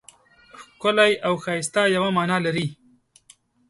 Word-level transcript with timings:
ښکلی 0.73 1.11
او 1.25 1.33
ښایسته 1.43 1.81
یوه 1.95 2.09
مانا 2.17 2.37
لري. 2.45 2.67